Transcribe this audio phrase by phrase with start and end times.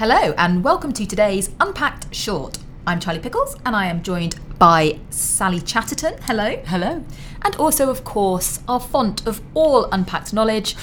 [0.00, 2.56] Hello, and welcome to today's Unpacked Short.
[2.86, 6.16] I'm Charlie Pickles, and I am joined by Sally Chatterton.
[6.22, 6.56] Hello.
[6.64, 7.04] Hello.
[7.42, 10.74] And also, of course, our font of all unpacked knowledge,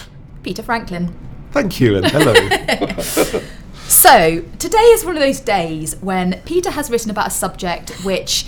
[0.43, 1.17] Peter Franklin.
[1.49, 3.41] Thank you, and hello.
[3.87, 8.45] So, today is one of those days when Peter has written about a subject which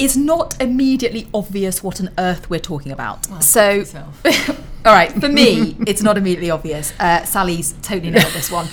[0.00, 3.26] is not immediately obvious what on earth we're talking about.
[3.44, 4.20] so, yourself.
[4.84, 6.92] all right, for me, it's not immediately obvious.
[7.00, 8.68] Uh, Sally's totally nailed this one.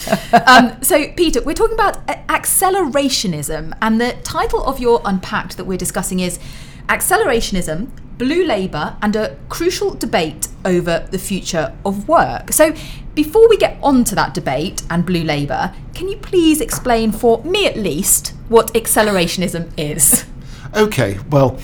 [0.46, 5.78] Um, so, Peter, we're talking about accelerationism, and the title of your Unpacked that we're
[5.78, 6.40] discussing is
[6.88, 12.52] Accelerationism, Blue Labour, and a Crucial Debate over the Future of Work.
[12.52, 12.76] So,
[13.16, 17.42] before we get on to that debate and Blue Labour, can you please explain, for
[17.44, 20.26] me at least, what accelerationism is?
[20.76, 21.58] okay, well,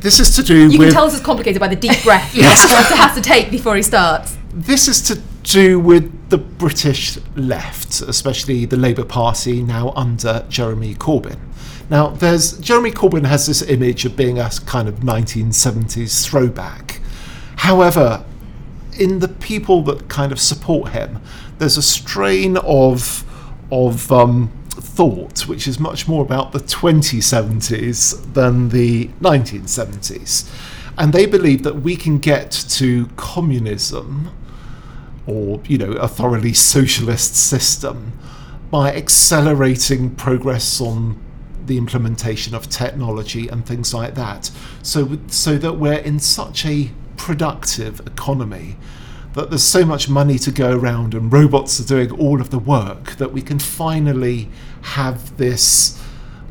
[0.00, 2.32] this is to do You with can tell this is complicated by the deep breath
[2.32, 4.36] he has to take before he starts.
[4.52, 10.94] this is to do with the British left, especially the Labour Party now under Jeremy
[10.94, 11.38] Corbyn.
[11.90, 17.00] Now, there's Jeremy Corbyn has this image of being a kind of 1970s throwback.
[17.56, 18.24] However,
[18.98, 21.20] in the people that kind of support him,
[21.58, 23.24] there's a strain of
[23.70, 24.50] of um,
[24.94, 30.50] thought which is much more about the 2070s than the 1970s,
[30.98, 34.30] and they believe that we can get to communism
[35.26, 38.18] or you know a thoroughly socialist system
[38.70, 41.18] by accelerating progress on
[41.66, 44.50] the implementation of technology and things like that.
[44.82, 48.76] So so that we're in such a productive economy
[49.34, 52.58] that there's so much money to go around and robots are doing all of the
[52.58, 54.48] work that we can finally
[54.82, 56.00] have this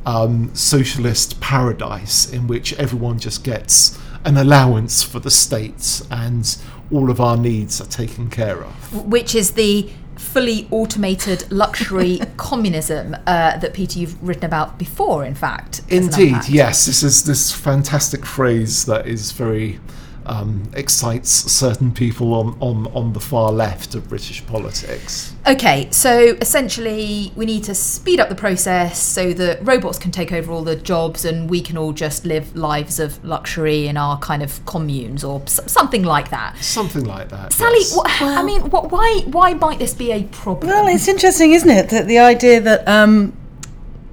[0.05, 6.57] um, socialist paradise in which everyone just gets an allowance for the state and
[6.91, 9.05] all of our needs are taken care of.
[9.05, 15.25] which is the fully automated luxury communism uh, that Peter you've written about before.
[15.25, 16.85] In fact, Indeed, yes.
[16.85, 19.79] This is this fantastic phrase that is very
[20.25, 25.33] um, excites certain people on, on, on the far left of British politics.
[25.47, 30.31] Okay, so essentially, we need to speed up the process so that robots can take
[30.31, 34.19] over all the jobs and we can all just live lives of luxury in our
[34.19, 36.55] kind of communes or s- something like that.
[36.57, 37.53] Something like that.
[37.53, 37.95] Sally, yes.
[37.95, 40.69] wha- I mean, wh- why why might this be a problem?
[40.71, 43.33] Well, it's interesting, isn't it, that the idea that um,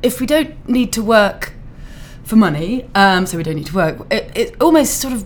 [0.03, 1.53] if we don't need to work
[2.25, 5.25] for money, um, so we don't need to work, it, it almost sort of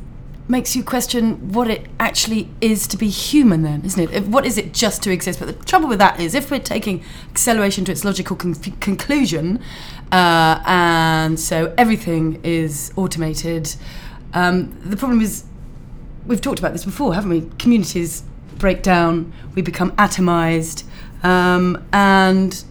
[0.53, 4.27] makes you question what it actually is to be human, then, isn't it?
[4.27, 5.41] What is it just to exist?
[5.41, 9.61] But the trouble with that is, if we're taking acceleration to its logical con- conclusion,
[10.13, 13.75] uh, and so everything is automated,
[14.35, 15.45] um, the problem is
[16.27, 17.51] we've talked about this before, haven't we?
[17.59, 18.23] Communities
[18.59, 20.85] break down, we become atomized,
[21.25, 22.63] um, and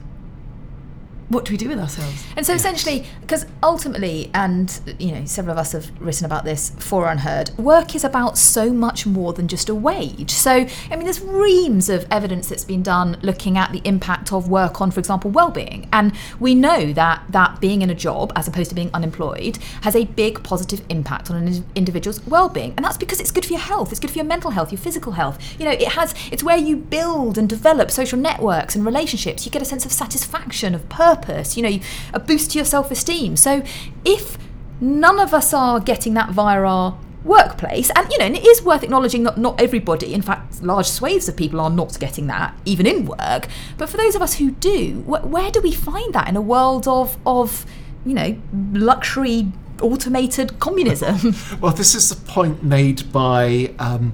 [1.31, 2.23] what do we do with ourselves?
[2.35, 6.71] And so essentially, because ultimately, and you know, several of us have written about this
[6.77, 10.31] for Unheard, work is about so much more than just a wage.
[10.31, 14.49] So, I mean, there's reams of evidence that's been done looking at the impact of
[14.49, 15.87] work on, for example, well-being.
[15.93, 19.95] And we know that that being in a job, as opposed to being unemployed, has
[19.95, 22.73] a big positive impact on an individual's well-being.
[22.75, 24.79] And that's because it's good for your health, it's good for your mental health, your
[24.79, 25.39] physical health.
[25.57, 29.45] You know, it has it's where you build and develop social networks and relationships.
[29.45, 31.20] You get a sense of satisfaction, of purpose,
[31.55, 31.79] you know,
[32.13, 33.35] a boost to your self-esteem.
[33.35, 33.63] So
[34.05, 34.37] if
[34.79, 38.63] none of us are getting that via our workplace and you know and it is
[38.63, 42.51] worth acknowledging that not everybody in fact large swathes of people are not getting that
[42.65, 46.13] even in work but for those of us who do wh- where do we find
[46.13, 47.63] that in a world of of
[48.07, 48.35] you know
[48.73, 49.51] luxury
[49.81, 54.13] automated communism Well, this is the point made by um,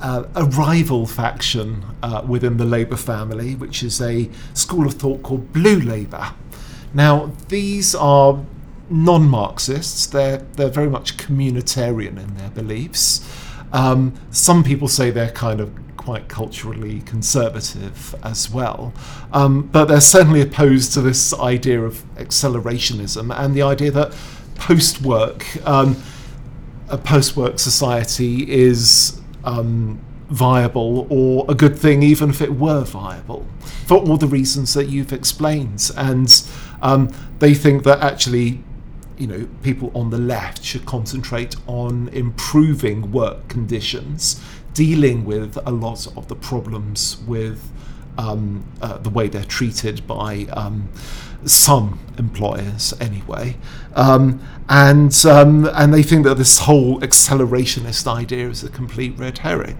[0.00, 5.22] uh, a rival faction uh, within the Labour family, which is a school of thought
[5.22, 6.34] called Blue Labour.
[6.94, 8.44] Now, these are
[8.88, 10.06] non-Marxists.
[10.06, 13.28] They're they're very much communitarian in their beliefs.
[13.72, 18.92] Um, some people say they're kind of quite culturally conservative as well,
[19.32, 24.16] um, but they're certainly opposed to this idea of accelerationism and the idea that
[24.56, 25.44] post-work.
[25.66, 26.02] Um,
[26.88, 33.46] a post-work society is um, viable or a good thing, even if it were viable,
[33.86, 35.90] for all the reasons that you've explained.
[35.96, 36.42] And
[36.82, 38.62] um, they think that actually,
[39.18, 44.40] you know, people on the left should concentrate on improving work conditions,
[44.72, 47.70] dealing with a lot of the problems with
[48.18, 50.88] um, uh, the way they're treated by um,
[51.44, 53.56] some employers, anyway,
[53.94, 59.38] um, and um, and they think that this whole accelerationist idea is a complete red
[59.38, 59.78] herring.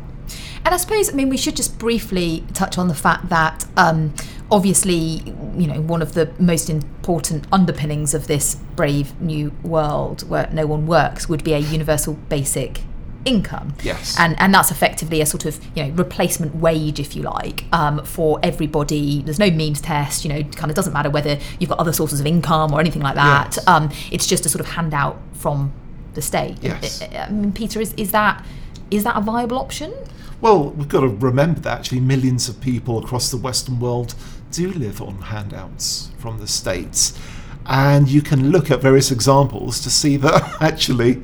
[0.64, 4.14] And I suppose, I mean, we should just briefly touch on the fact that um,
[4.50, 5.22] obviously,
[5.56, 10.66] you know, one of the most important underpinnings of this brave new world where no
[10.66, 12.82] one works would be a universal basic
[13.24, 13.74] income.
[13.82, 14.16] Yes.
[14.18, 18.04] And and that's effectively a sort of you know replacement wage, if you like, um,
[18.04, 19.22] for everybody.
[19.22, 20.24] There's no means test.
[20.24, 23.02] You know, kind of doesn't matter whether you've got other sources of income or anything
[23.02, 23.56] like that.
[23.56, 23.68] Yes.
[23.68, 25.72] Um, it's just a sort of handout from
[26.14, 26.58] the state.
[26.62, 27.02] Yes.
[27.02, 28.44] I, I mean, Peter, is is that
[28.90, 29.92] is that a viable option?
[30.40, 34.14] Well, we've got to remember that actually millions of people across the Western world
[34.50, 37.18] do live on handouts from the states.
[37.66, 41.22] And you can look at various examples to see that actually,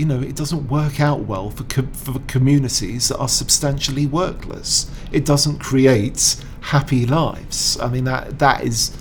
[0.00, 4.90] you know, it doesn't work out well for, co- for communities that are substantially workless.
[5.12, 7.78] It doesn't create happy lives.
[7.78, 8.96] I mean, that that is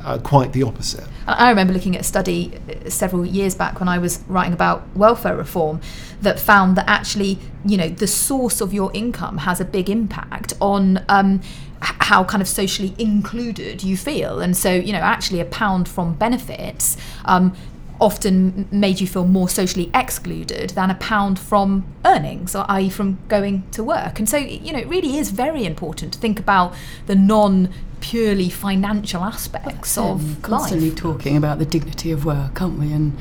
[0.00, 1.06] uh, quite the opposite.
[1.26, 4.88] I remember looking at a study uh, several years back when I was writing about
[4.96, 5.82] welfare reform
[6.22, 10.54] that found that actually, you know, the source of your income has a big impact
[10.62, 11.42] on um,
[11.80, 14.40] how kind of socially included you feel.
[14.40, 16.96] And so, you know, actually a pound from benefits
[17.26, 17.54] um,
[18.00, 23.18] often made you feel more socially excluded than a pound from earnings, or i.e., from
[23.28, 24.18] going to work.
[24.18, 26.74] And so, you know, it really is very important to think about
[27.06, 30.98] the non purely financial aspects of constantly life.
[30.98, 32.92] talking about the dignity of work, aren't we?
[32.92, 33.16] And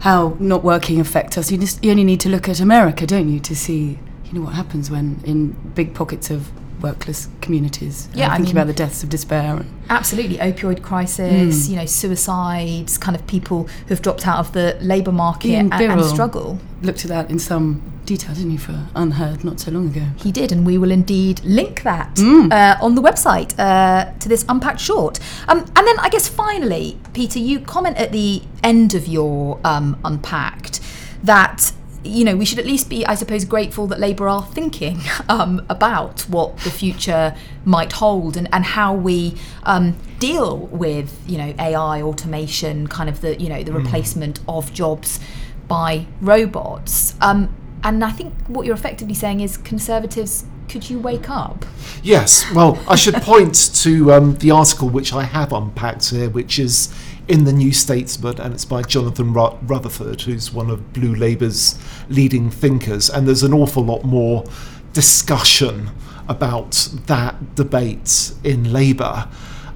[0.00, 1.50] how not working affects us.
[1.50, 4.42] You just you only need to look at America, don't you, to see you know
[4.42, 6.50] what happens when in big pockets of
[6.84, 8.08] workless communities.
[8.14, 9.56] Yeah, uh, I thinking mean- about the deaths of despair.
[9.56, 14.76] And, Absolutely, opioid crisis, you know, suicides, kind of people who've dropped out of the
[14.80, 16.58] labour market Ian and, and struggle.
[16.82, 20.06] looked at that in some detail, didn't you, for Unheard not so long ago.
[20.16, 24.44] He did, and we will indeed link that uh, on the website uh, to this
[24.48, 25.20] unpacked short.
[25.48, 29.98] Um, and then, I guess finally, Peter, you comment at the end of your um,
[30.04, 30.80] unpacked
[31.22, 31.72] that
[32.04, 35.64] you know we should at least be, I suppose, grateful that Labour are thinking um,
[35.68, 37.34] about what the future
[37.64, 43.20] might hold and, and how we um, deal with you know AI, automation, kind of
[43.20, 45.20] the you know the replacement of jobs
[45.68, 47.14] by robots.
[47.20, 51.66] Um, and I think what you're effectively saying is conservatives, could you wake up?
[52.02, 56.58] Yes, well, I should point to um, the article which I have unpacked here, which
[56.58, 56.94] is
[57.28, 61.78] in the New Statesman, and it's by Jonathan Rutherford, who's one of Blue Labour's
[62.08, 63.08] leading thinkers.
[63.08, 64.44] And there's an awful lot more
[64.92, 65.90] discussion
[66.28, 69.28] about that debate in Labour.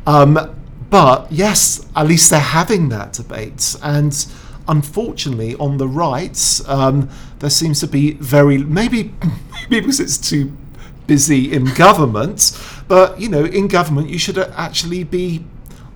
[0.06, 0.54] Um,
[0.90, 3.76] but yes, at least they're having that debate.
[3.82, 4.26] And
[4.66, 7.10] unfortunately, on the right, um,
[7.40, 9.14] there seems to be very maybe
[9.70, 10.56] maybe because it's too
[11.06, 15.44] busy in government, but you know, in government, you should actually be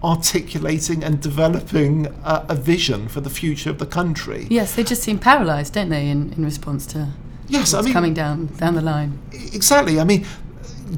[0.03, 4.47] articulating and developing a, a vision for the future of the country.
[4.51, 7.09] Yes, they just seem paralysed, don't they, in, in response to
[7.49, 9.19] Yes, I mean, coming down down the line.
[9.33, 10.01] exactly.
[10.01, 10.25] I mean,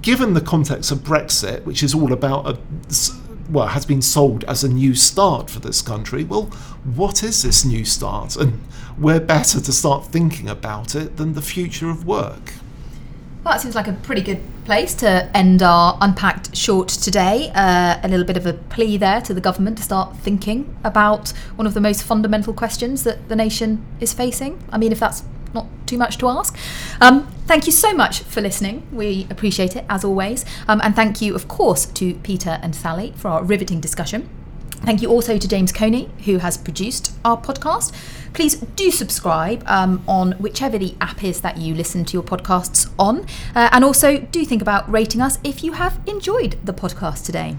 [0.03, 2.59] given the context of Brexit, which is all about a
[3.51, 6.25] well, has been sold as a new start for this country.
[6.25, 6.45] Well,
[6.85, 8.37] what is this new start?
[8.37, 8.63] And
[8.99, 12.55] we're better to start thinking about it than the future of work.
[13.45, 17.53] Well, that seems like a pretty good place to end our unpacked short today.
[17.55, 21.29] Uh, a little bit of a plea there to the government to start thinking about
[21.57, 24.65] one of the most fundamental questions that the nation is facing.
[24.71, 26.57] I mean, if that's not too much to ask.
[27.03, 28.87] Um, thank you so much for listening.
[28.91, 30.47] We appreciate it as always.
[30.67, 34.31] Um, and thank you, of course, to Peter and Sally for our riveting discussion.
[34.85, 37.95] Thank you also to James Coney, who has produced our podcast.
[38.35, 42.93] Please do subscribe um, on whichever the app is that you listen to your podcasts
[42.99, 43.21] on.
[43.55, 47.57] Uh, and also do think about rating us if you have enjoyed the podcast today.